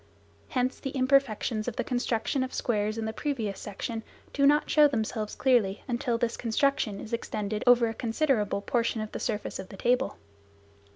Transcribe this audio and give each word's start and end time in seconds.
Hence 0.49 0.79
the 0.79 0.89
imperfections 0.97 1.67
of 1.67 1.75
the 1.75 1.83
construction 1.83 2.41
of 2.43 2.55
squares 2.55 2.97
in 2.97 3.05
the 3.05 3.13
previous 3.13 3.59
section 3.59 4.01
do 4.33 4.47
not 4.47 4.67
show 4.67 4.87
themselves 4.87 5.35
clearly 5.35 5.83
until 5.87 6.17
this 6.17 6.37
construction 6.37 6.99
is 6.99 7.13
extended 7.13 7.63
over 7.67 7.87
a 7.87 7.93
considerable 7.93 8.61
portion 8.63 9.01
of 9.01 9.11
the 9.11 9.19
surface 9.19 9.59
of 9.59 9.69
the 9.69 9.77
table. 9.77 10.17